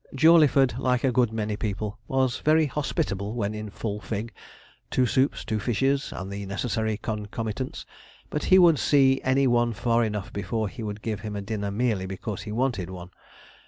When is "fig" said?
4.01-4.33